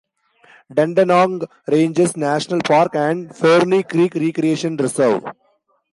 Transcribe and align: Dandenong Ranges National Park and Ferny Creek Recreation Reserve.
Dandenong 0.77 1.45
Ranges 1.67 2.17
National 2.17 2.59
Park 2.63 2.95
and 2.95 3.37
Ferny 3.37 3.83
Creek 3.83 4.15
Recreation 4.15 4.75
Reserve. 4.75 5.23